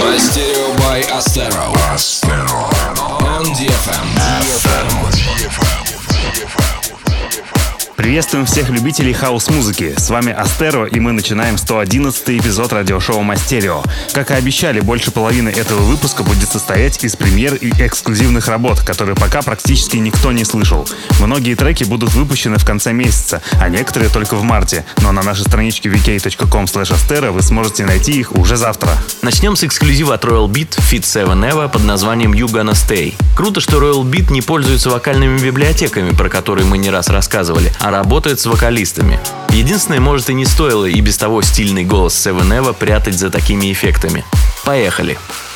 Мастерио 0.00 0.74
by 0.78 1.02
Astero. 1.12 1.72
On 3.24 3.44
DFM. 3.54 5.77
Приветствуем 7.99 8.45
всех 8.45 8.69
любителей 8.69 9.11
хаос-музыки. 9.11 9.93
С 9.97 10.09
вами 10.09 10.31
Астеро, 10.31 10.85
и 10.85 11.01
мы 11.01 11.11
начинаем 11.11 11.57
111 11.57 12.29
эпизод 12.29 12.71
радиошоу 12.71 13.23
Мастерио. 13.23 13.83
Как 14.13 14.31
и 14.31 14.35
обещали, 14.35 14.79
больше 14.79 15.11
половины 15.11 15.49
этого 15.49 15.81
выпуска 15.81 16.23
будет 16.23 16.47
состоять 16.47 17.03
из 17.03 17.17
премьер 17.17 17.55
и 17.55 17.71
эксклюзивных 17.71 18.47
работ, 18.47 18.79
которые 18.79 19.17
пока 19.17 19.41
практически 19.41 19.97
никто 19.97 20.31
не 20.31 20.45
слышал. 20.45 20.87
Многие 21.19 21.55
треки 21.55 21.83
будут 21.83 22.13
выпущены 22.13 22.57
в 22.57 22.63
конце 22.63 22.93
месяца, 22.93 23.41
а 23.59 23.67
некоторые 23.67 24.09
только 24.09 24.37
в 24.37 24.43
марте. 24.43 24.85
Но 25.01 25.11
на 25.11 25.21
нашей 25.21 25.41
страничке 25.41 25.89
vk.com 25.89 26.63
astero 26.63 27.31
вы 27.31 27.41
сможете 27.41 27.85
найти 27.85 28.13
их 28.13 28.31
уже 28.31 28.55
завтра. 28.55 28.91
Начнем 29.23 29.57
с 29.57 29.65
эксклюзива 29.65 30.13
от 30.13 30.23
Royal 30.23 30.47
Beat 30.47 30.79
Fit 30.89 31.03
7 31.03 31.27
Eva 31.27 31.67
под 31.67 31.83
названием 31.83 32.31
You 32.31 32.45
Gonna 32.45 32.71
Stay. 32.71 33.13
Круто, 33.35 33.59
что 33.59 33.77
Royal 33.81 34.09
Beat 34.09 34.31
не 34.31 34.41
пользуется 34.41 34.89
вокальными 34.89 35.37
библиотеками, 35.37 36.11
про 36.11 36.29
которые 36.29 36.65
мы 36.65 36.77
не 36.77 36.89
раз 36.89 37.09
рассказывали, 37.09 37.73
а 37.81 37.88
работает 37.91 38.39
с 38.39 38.45
вокалистами. 38.45 39.19
Единственное, 39.49 39.99
может 39.99 40.29
и 40.29 40.33
не 40.33 40.45
стоило 40.45 40.85
и 40.85 40.99
без 41.01 41.17
того 41.17 41.41
стильный 41.41 41.83
голос 41.83 42.27
Eva 42.27 42.73
прятать 42.73 43.15
за 43.15 43.29
такими 43.29 43.71
эффектами. 43.71 44.25
Поехали! 44.63 45.17
I 45.17 45.48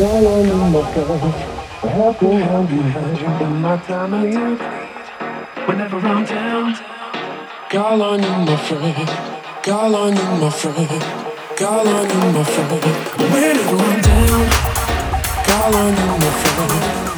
down 0.00 0.24
on 0.24 0.46
you, 0.46 0.54
my 0.72 0.94
girl. 0.94 1.18
Wrap 1.84 2.22
me 2.22 2.32
you, 2.40 2.72
you, 2.72 3.00
you 3.20 3.46
in 3.46 3.60
my 3.60 3.76
time 3.84 4.14
of 4.14 4.24
need. 4.24 4.60
Whenever 5.66 5.98
I'm 5.98 6.24
down, 6.24 6.74
call 7.68 8.02
on 8.02 8.22
you, 8.22 8.36
my 8.48 8.56
friend. 8.56 9.08
Call 9.62 9.94
on 9.94 10.16
you, 10.16 10.28
my 10.40 10.50
friend. 10.50 11.02
Call 11.60 11.84
my 11.84 12.44
friend. 12.44 12.82
Whenever 13.32 13.76
I'm 13.76 14.00
down, 14.00 14.50
call 15.46 15.74
on 15.76 15.92
you, 16.00 16.12
my 16.22 16.30
friend. 16.40 17.09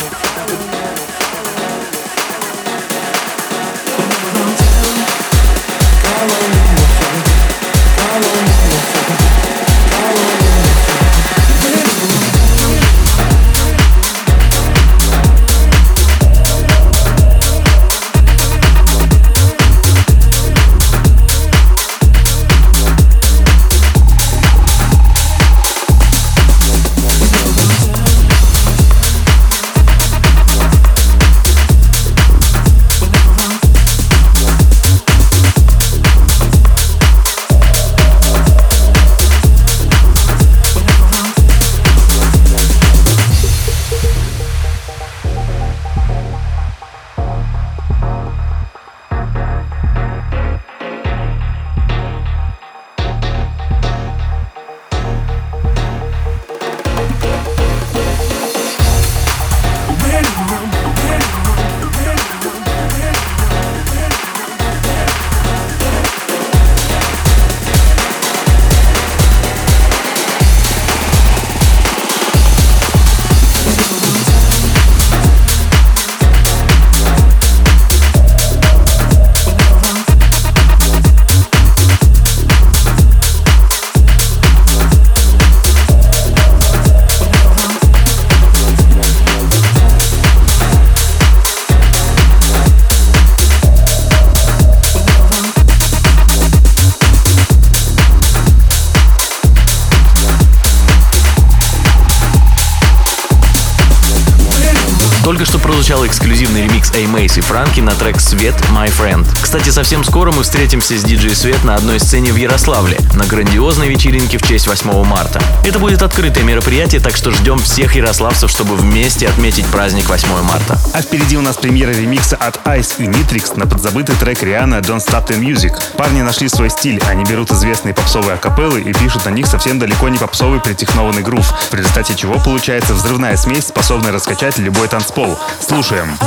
Прозвучал 105.82 106.06
эксклюзивный 106.06 106.64
ремикс 106.64 106.90
A-Mace 106.92 107.38
и 107.38 107.40
Франки 107.40 107.80
на 107.80 107.94
трек 107.94 108.20
«Свет 108.20 108.54
My 108.70 108.88
Friend». 108.88 109.26
Кстати, 109.40 109.70
совсем 109.70 110.04
скоро 110.04 110.30
мы 110.30 110.42
встретимся 110.42 110.98
с 110.98 111.02
диджей 111.02 111.34
Свет 111.34 111.64
на 111.64 111.74
одной 111.74 112.00
сцене 112.00 112.32
в 112.32 112.36
Ярославле, 112.36 112.98
на 113.14 113.24
грандиозной 113.24 113.88
вечеринке 113.88 114.36
в 114.36 114.42
честь 114.42 114.66
8 114.66 115.04
марта. 115.04 115.40
Это 115.64 115.78
будет 115.78 116.02
открытое 116.02 116.44
мероприятие, 116.44 117.00
так 117.00 117.16
что 117.16 117.30
ждем 117.30 117.58
всех 117.60 117.96
ярославцев, 117.96 118.50
чтобы 118.50 118.76
вместе 118.76 119.28
отметить 119.28 119.64
праздник 119.66 120.08
8 120.08 120.28
марта. 120.42 120.78
А 120.92 121.00
впереди 121.00 121.38
у 121.38 121.40
нас 121.40 121.56
премьера 121.56 121.92
ремикса 121.92 122.36
от 122.36 122.56
Ice 122.66 122.94
и 122.98 123.04
Nitrix 123.04 123.58
на 123.58 123.66
подзабытый 123.66 124.14
трек 124.16 124.42
Риана 124.42 124.76
«Don't 124.76 124.98
Stop 124.98 125.28
the 125.28 125.38
Music». 125.38 125.72
Парни 125.96 126.20
нашли 126.20 126.48
свой 126.48 126.68
стиль, 126.68 127.02
они 127.08 127.24
берут 127.24 127.50
известные 127.50 127.94
попсовые 127.94 128.34
акапеллы 128.34 128.82
и 128.82 128.92
пишут 128.92 129.24
на 129.24 129.30
них 129.30 129.46
совсем 129.46 129.78
далеко 129.78 130.08
не 130.08 130.18
попсовый 130.18 130.60
притехнованный 130.60 131.22
грув, 131.22 131.46
в 131.70 131.74
результате 131.74 132.14
чего 132.14 132.38
получается 132.38 132.94
взрывная 132.94 133.36
смесь, 133.36 133.68
способная 133.68 134.12
раскачать 134.12 134.58
любой 134.58 134.88
танцпол. 134.88 135.21
Слушаем. 135.59 136.17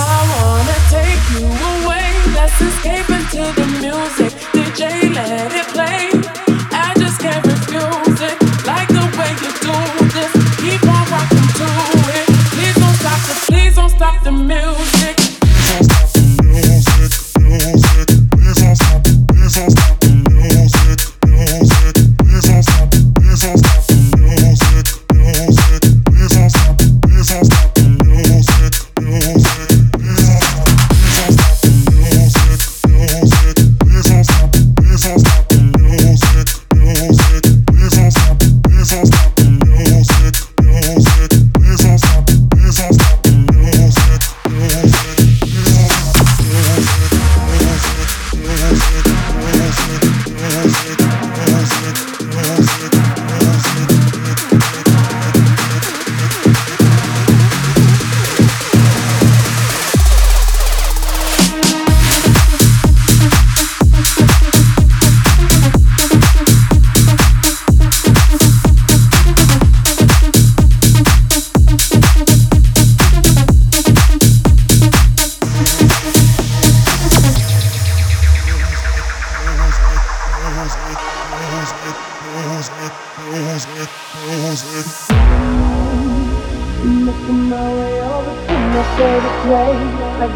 escape 2.60 3.08
into 3.10 3.42
the 3.58 3.66
music. 3.80 4.32
DJ, 4.52 5.14
let 5.14 5.52
it 5.52 5.73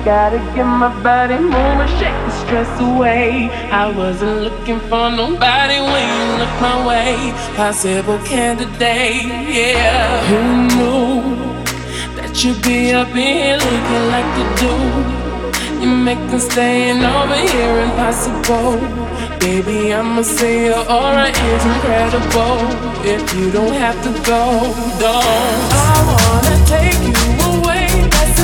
gotta 0.04 0.38
get 0.56 0.66
my 0.66 0.92
body 1.04 1.38
moving, 1.38 1.88
shake 2.00 2.20
the 2.26 2.32
stress 2.32 2.80
away. 2.80 3.50
I 3.72 3.92
wasn't 3.92 4.42
looking 4.42 4.80
for 4.82 5.10
nobody 5.10 5.80
when 5.80 6.06
you 6.16 6.26
look 6.40 6.54
my 6.62 6.88
way. 6.88 7.32
Possible 7.56 8.20
candidate, 8.20 9.26
yeah. 9.50 10.24
Who 10.30 10.40
knew 10.70 11.36
that 12.16 12.44
you'd 12.44 12.62
be 12.64 12.92
up 12.94 13.10
in 13.10 13.16
here 13.16 13.58
looking 13.58 14.06
like 14.14 14.30
you 14.40 14.48
do? 14.64 14.74
You 15.82 15.90
make 15.96 16.20
them 16.30 16.40
staying 16.40 17.04
over 17.04 17.36
here 17.36 17.80
impossible. 17.88 18.80
Baby, 19.40 19.94
I'ma 19.94 20.22
say 20.22 20.66
your 20.66 20.84
aura 20.92 21.30
is 21.30 21.66
incredible. 21.72 22.60
If 23.06 23.34
you 23.36 23.52
don't 23.52 23.74
have 23.74 23.98
to 24.04 24.12
go, 24.24 24.42
don't. 25.00 25.70
I 25.72 25.98
wanna 26.10 26.66
take 26.68 27.02
you 27.08 27.39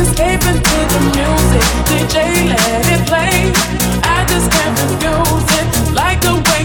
escape 0.02 0.44
into 0.52 0.78
the 0.94 1.02
music. 1.16 1.66
DJ, 1.90 2.50
let 2.50 2.86
it 2.96 3.08
play. 3.08 3.52
I 4.04 4.26
just 4.28 4.52
can't 4.52 4.76
refuse 4.84 5.48
it. 5.60 5.94
Like 5.94 6.22
the 6.22 6.36
way 6.36 6.65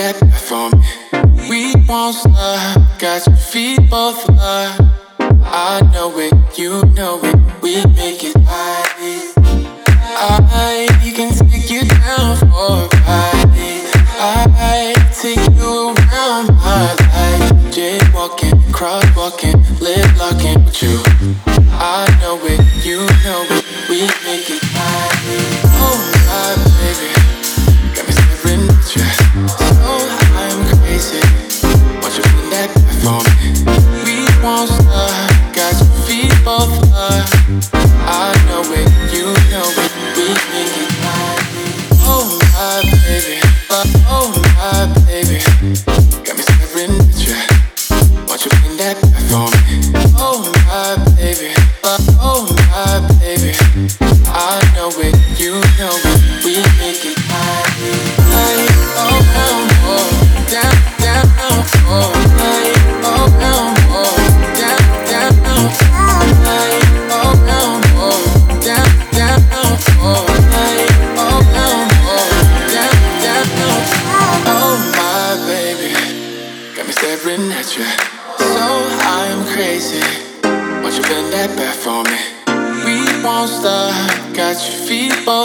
that 0.00 0.16
from 0.48 0.70
me. 0.80 1.48
We 1.50 1.74
won't 1.86 2.14
stop. 2.14 2.98
Got 2.98 3.26
your 3.26 3.36
feet 3.36 3.78
both 3.90 4.28
locked. 4.30 4.80
I 5.44 5.80
know 5.92 6.18
it, 6.18 6.32
you 6.58 6.82
know 6.96 7.20
it. 7.22 7.36
We 7.62 7.84
make 8.00 8.24
it 8.24 8.34
right. 8.36 8.80
I 10.22 10.88
can 11.16 11.32
take 11.34 11.70
you 11.70 11.82
down 11.84 12.36
for 12.38 12.46
a 12.46 13.00
ride. 13.06 13.29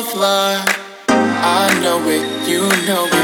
both. 0.02 0.18
I 1.08 1.80
know 1.82 2.02
it, 2.10 2.50
you 2.50 2.68
know 2.86 3.06
it. 3.06 3.15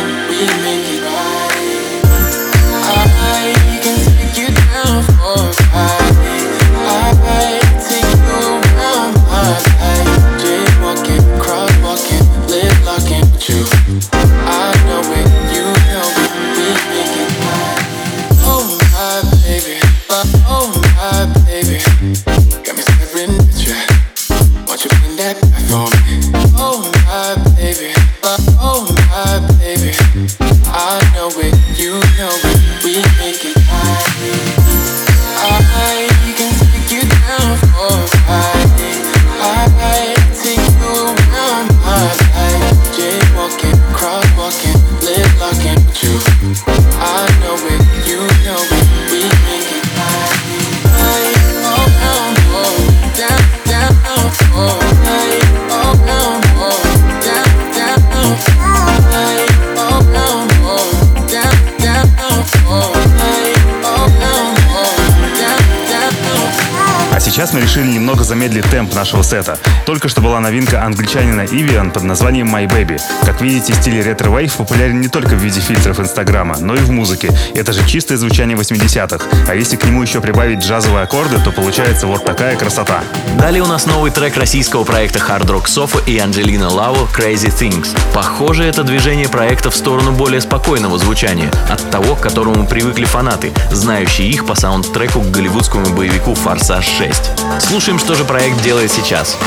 Нашего 69.02 69.24
сета. 69.24 69.58
Только 69.88 70.10
что 70.10 70.22
была 70.22 70.40
новинка 70.40 70.84
англичанина 70.84 71.48
Ивиан 71.48 71.90
под 71.90 72.04
названием 72.04 72.56
My 72.56 72.68
Baby. 72.68 73.02
Как 73.26 73.42
видите, 73.42 73.74
стиль 73.74 74.00
ретро-вейв 74.00 74.54
популярен 74.54 75.02
не 75.02 75.08
только 75.08 75.30
в 75.30 75.40
виде 75.40 75.60
фильтров 75.60 76.00
Инстаграма, 76.00 76.58
но 76.60 76.76
и 76.76 76.82
в 76.82 76.92
музыке. 76.92 77.32
Это 77.56 77.74
же 77.74 77.84
чистое 77.88 78.20
звучание 78.20 78.56
80-х. 78.56 79.26
А 79.50 79.56
если 79.56 79.76
к 79.76 79.86
нему 79.86 80.04
еще 80.04 80.22
прибавить 80.22 80.60
джазовые 80.60 81.06
аккорды, 81.06 81.40
то 81.44 81.52
получается 81.52 82.06
вот 82.06 82.24
такая 82.26 82.56
красота. 82.56 83.04
Далее 83.40 83.64
у 83.64 83.66
нас 83.66 83.88
новый 83.88 84.12
трек 84.12 84.38
российского 84.38 84.84
проекта 84.84 85.18
Hard 85.18 85.48
Rock 85.48 85.66
Sofa 85.66 86.00
и 86.06 86.20
Анджелина 86.20 86.70
Лау 86.70 87.08
Crazy 87.08 87.52
Things. 87.52 87.98
Похоже, 88.14 88.66
это 88.66 88.84
движение 88.84 89.30
проекта 89.30 89.72
в 89.72 89.76
сторону 89.76 90.12
более 90.12 90.42
спокойного 90.42 91.00
звучания, 91.00 91.50
от 91.72 91.90
того, 91.90 92.16
к 92.16 92.22
которому 92.22 92.68
привыкли 92.68 93.06
фанаты, 93.06 93.52
знающие 93.72 94.30
их 94.30 94.46
по 94.46 94.54
саундтреку 94.54 95.22
к 95.22 95.32
голливудскому 95.32 95.90
боевику 95.96 96.36
«Форсаж 96.36 96.88
6». 96.88 97.62
Слушаем, 97.62 97.98
что 97.98 98.14
же 98.14 98.26
проект 98.26 98.62
делает 98.62 98.91
сейчас. 98.91 99.39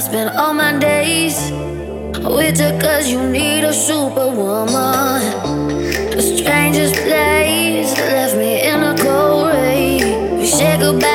I 0.00 0.02
spend 0.02 0.30
all 0.38 0.54
my 0.54 0.78
days 0.78 1.50
with 2.22 2.58
her 2.60 2.78
cause 2.80 3.10
you 3.10 3.20
need 3.28 3.64
a 3.64 3.72
superwoman. 3.72 5.20
The 6.14 6.22
strangest 6.22 6.94
place 6.94 7.92
left 7.98 8.36
me 8.36 8.62
in 8.62 8.82
a 8.82 8.96
cold 8.96 9.48
rain. 9.48 10.38
We 10.38 10.46
said 10.46 10.80
goodbye 10.80 11.13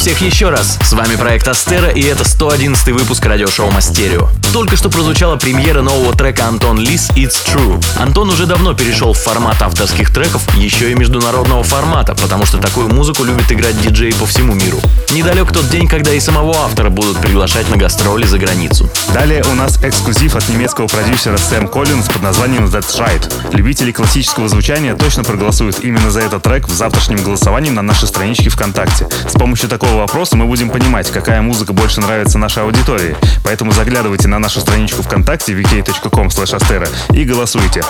Всех 0.00 0.22
еще 0.22 0.48
раз. 0.48 0.78
С 0.82 0.94
вами 0.94 1.16
проект 1.16 1.46
Астера 1.46 1.90
и 1.90 2.00
это 2.00 2.26
111 2.26 2.88
выпуск 2.88 3.22
радиошоу 3.26 3.70
Мастерио. 3.70 4.30
Только 4.50 4.74
что 4.78 4.88
прозвучала 4.88 5.36
премьера 5.36 5.82
нового 5.82 6.14
трека 6.14 6.46
Антон 6.46 6.78
Лис 6.78 7.10
«It's 7.10 7.36
True». 7.46 7.84
Антон 7.98 8.30
уже 8.30 8.46
давно 8.46 8.72
перешел 8.72 9.12
в 9.12 9.18
формат 9.18 9.60
авторских 9.60 10.10
треков, 10.10 10.42
еще 10.56 10.90
и 10.90 10.94
международного 10.94 11.62
формата, 11.62 12.14
потому 12.14 12.46
что 12.46 12.56
такую 12.56 12.88
музыку 12.88 13.24
любят 13.24 13.52
играть 13.52 13.78
диджеи 13.82 14.12
по 14.12 14.24
всему 14.24 14.54
миру. 14.54 14.78
Недалек 15.10 15.52
тот 15.52 15.68
день, 15.68 15.86
когда 15.86 16.14
и 16.14 16.20
самого 16.20 16.56
автора 16.56 16.88
будут 16.88 17.18
приглашать 17.18 17.68
на 17.68 17.76
гастроли 17.76 18.24
за 18.24 18.38
границу. 18.38 18.88
Далее 19.12 19.44
у 19.52 19.54
нас 19.54 19.78
эксклюзив 19.84 20.34
от 20.34 20.48
немецкого 20.48 20.86
продюсера 20.86 21.36
Сэм 21.36 21.68
Коллинз 21.68 22.08
под 22.08 22.22
названием 22.22 22.64
That's 22.64 22.98
Right. 22.98 23.54
Любители 23.54 23.92
классического 23.92 24.48
звучания 24.48 24.94
точно 24.96 25.24
проголосуют 25.24 25.80
именно 25.84 26.10
за 26.10 26.20
этот 26.20 26.42
трек 26.42 26.68
в 26.68 26.72
завтрашнем 26.72 27.22
голосовании 27.22 27.70
на 27.70 27.82
нашей 27.82 28.08
страничке 28.08 28.48
ВКонтакте. 28.48 29.06
С 29.28 29.32
помощью 29.32 29.68
такого 29.68 29.89
вопроса 29.96 30.36
мы 30.36 30.46
будем 30.46 30.70
понимать, 30.70 31.10
какая 31.10 31.42
музыка 31.42 31.72
больше 31.72 32.00
нравится 32.00 32.38
нашей 32.38 32.62
аудитории. 32.62 33.16
Поэтому 33.44 33.72
заглядывайте 33.72 34.28
на 34.28 34.38
нашу 34.38 34.60
страничку 34.60 35.02
ВКонтакте 35.02 35.52
vk.com 35.52 36.28
и 37.12 37.24
голосуйте. 37.24 37.82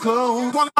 go. 0.00 0.50
One, 0.50 0.70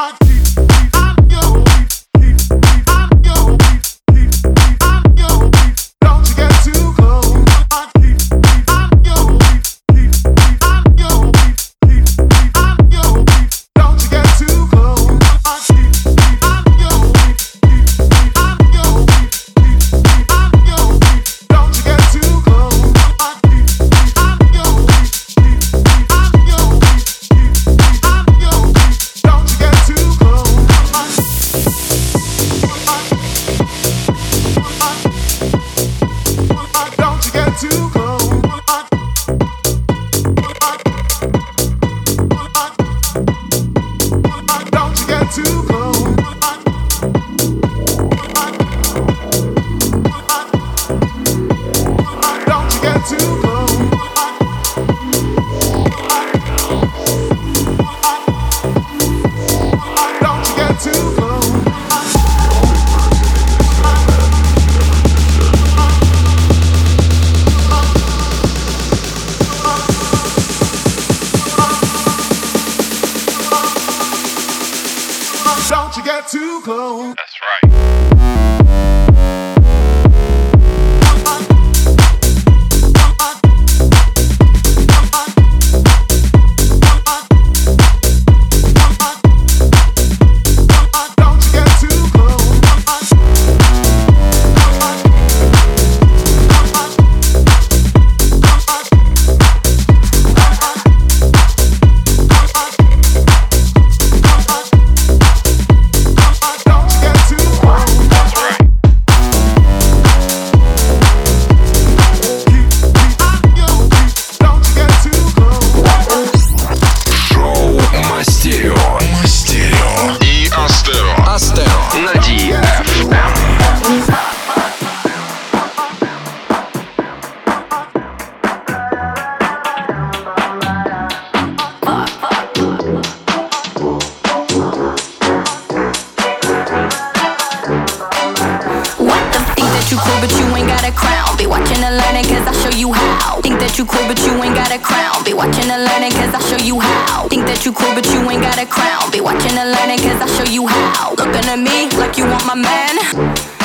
but 144.09 144.19
you 144.25 144.33
ain't 144.43 144.55
got 144.55 144.75
a 144.75 144.79
crown. 144.79 145.23
Be 145.23 145.35
watching 145.35 145.71
and 145.71 145.85
learning 145.85 146.13
cause 146.13 146.33
I 146.33 146.41
show 146.49 146.65
you 146.65 146.81
how. 146.81 147.29
Think 147.29 147.45
that 147.45 147.67
you 147.67 147.73
cool 147.73 147.93
but 147.95 148.07
you 148.09 148.25
ain't 148.31 148.43
got 148.43 148.57
a 148.57 148.65
crown. 148.65 149.13
Be 149.13 149.21
watching 149.21 149.53
and 149.53 149.71
learning 149.71 150.01
cause 150.01 150.19
I 150.25 150.27
show 150.33 150.51
you 150.51 150.67
how. 150.67 151.13
Looking 151.21 151.45
at 151.45 151.61
me 151.61 151.93
like 152.01 152.17
you 152.17 152.25
want 152.25 152.47
my 152.47 152.57
man. 152.57 153.58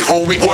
fucking 0.00 0.38
homie. 0.38 0.53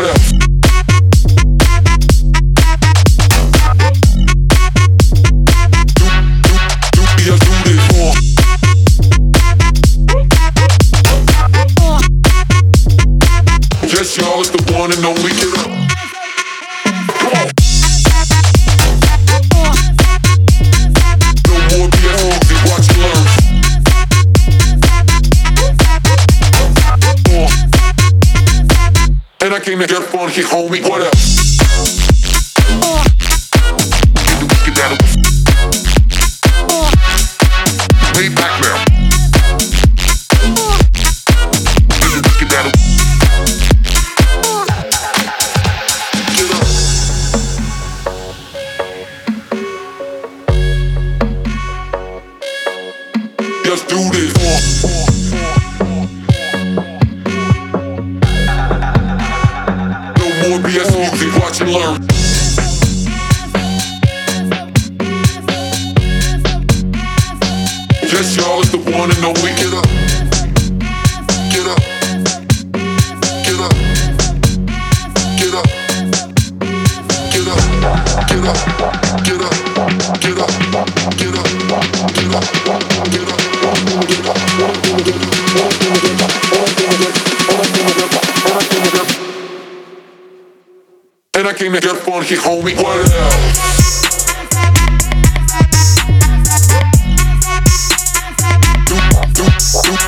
And 91.40 91.48
I 91.48 91.54
came 91.54 91.72
to 91.72 91.80
get 91.80 91.96
funky, 91.96 92.34
homie. 92.34 92.76
What 92.76 92.98
else? 92.98 93.70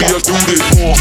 I 0.04 0.20
do 0.20 0.34
this 0.44 0.60
more. 0.76 0.96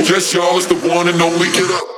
Yes, 0.00 0.34
y'all, 0.34 0.56
it's 0.56 0.66
the 0.66 0.74
one 0.74 1.06
and 1.06 1.22
only. 1.22 1.46
Get 1.52 1.70
up. 1.70 1.95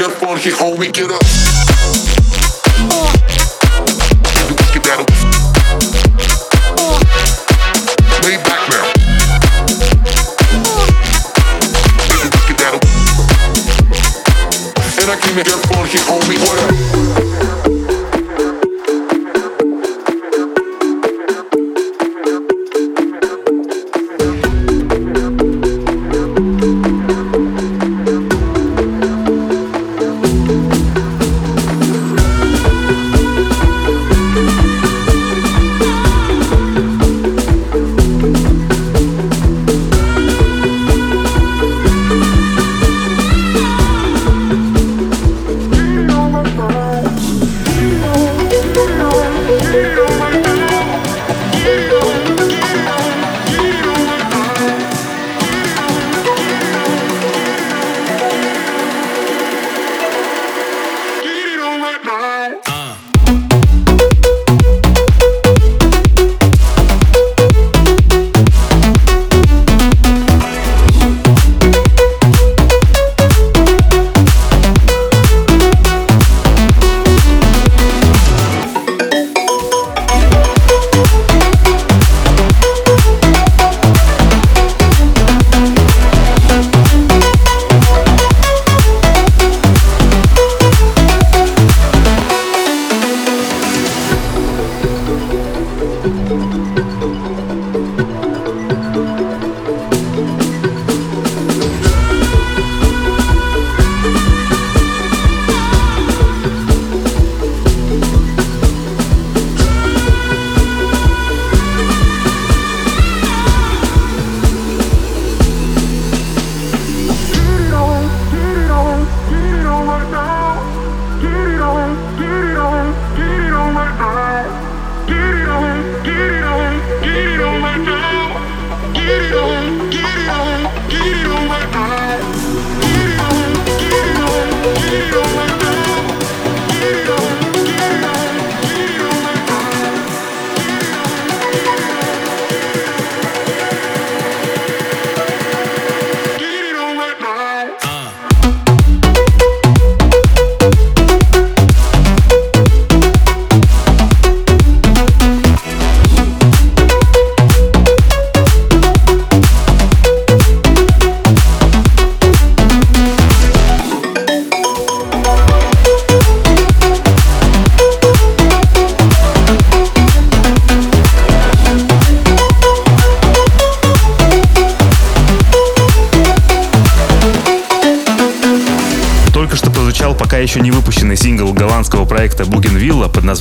up 0.00 0.22
on 0.22 0.38
here, 0.38 0.52
homie, 0.52 0.92
get 0.92 1.10
up. 1.10 1.57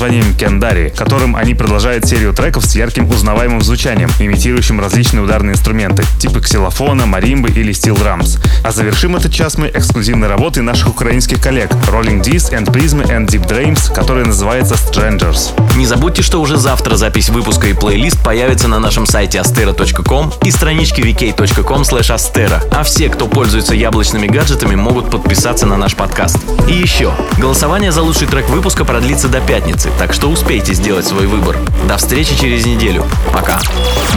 Названием 0.08 0.34
Кендари, 0.36 0.93
которым 0.95 1.36
они 1.36 1.53
продолжают 1.53 2.05
серию 2.05 2.34
треков 2.34 2.66
с 2.66 2.76
ярким 2.76 3.10
узнаваемым 3.10 3.62
звучанием, 3.62 4.10
имитирующим 4.20 4.80
различные 4.80 5.22
ударные 5.22 5.53
инструменты, 5.53 6.03
типа 6.18 6.39
ксилофона, 6.39 7.05
маримбы 7.05 7.49
или 7.49 7.74
стил 7.74 7.97
драмс. 7.97 8.38
А 8.64 8.72
завершим 8.72 9.18
этот 9.18 9.34
час 9.34 9.58
мы 9.58 9.68
эксклюзивной 9.68 10.30
работой 10.30 10.64
наших 10.64 10.88
украинских 10.89 11.41
коллег 11.41 11.72
Rolling 11.91 12.22
D's 12.22 12.53
and 12.53 12.68
Prism 12.72 13.05
and 13.10 13.28
Deep 13.28 13.47
Dreams, 13.47 13.93
которая 13.93 14.26
называется 14.26 14.76
Strangers. 14.76 15.51
Не 15.76 15.86
забудьте, 15.86 16.22
что 16.22 16.39
уже 16.39 16.55
завтра 16.55 16.95
запись 16.95 17.28
выпуска 17.28 17.68
и 17.68 17.74
плейлист 17.74 18.24
появится 18.24 18.70
на 18.70 18.80
нашем 18.80 19.05
сайте 19.05 19.39
astera.com 19.39 20.32
и 20.43 20.51
страничке 20.51 21.01
vk.com 21.01 21.82
astera. 21.82 22.64
А 22.72 22.84
все, 22.84 23.10
кто 23.10 23.28
пользуется 23.28 23.76
яблочными 23.76 24.28
гаджетами, 24.28 24.76
могут 24.76 25.12
подписаться 25.12 25.66
на 25.66 25.76
наш 25.76 25.95
подкаст. 25.95 26.38
И 26.70 26.74
еще, 26.74 27.14
голосование 27.38 27.91
за 27.91 28.01
лучший 28.03 28.28
трек 28.28 28.47
выпуска 28.49 28.86
продлится 28.86 29.28
до 29.28 29.41
пятницы, 29.41 29.89
так 29.98 30.14
что 30.14 30.28
успейте 30.28 30.74
сделать 30.74 31.08
свой 31.08 31.26
выбор. 31.26 31.58
До 31.88 31.98
встречи 31.98 32.36
через 32.39 32.66
неделю. 32.66 33.06
Пока. 33.34 33.60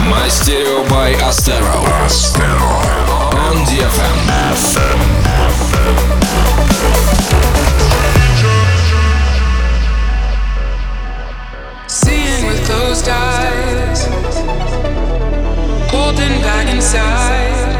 Мастерио 0.07 0.83
by 0.83 1.19
Astero. 1.27 1.83
Astero. 2.05 2.69
On 3.33 3.65
DFM. 3.65 4.31
FM. 4.53 4.99
Seeing 11.87 12.45
with 12.45 12.63
closed 12.65 13.09
eyes, 13.09 14.05
holding 15.89 16.41
back 16.41 16.67
inside. 16.73 17.75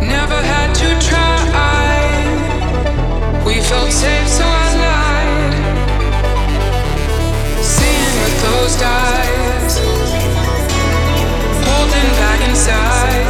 Never 0.00 0.40
had 0.42 0.74
to 0.74 0.88
try. 1.06 1.44
We 3.44 3.60
felt 3.60 3.92
safe, 3.92 4.28
so. 4.28 4.57
stars, 8.78 9.78
holding 11.66 12.10
back 12.20 12.48
inside. 12.48 13.27